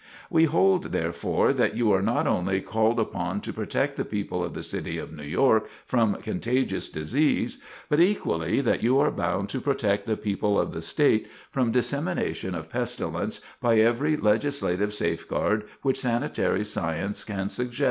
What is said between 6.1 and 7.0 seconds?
contagious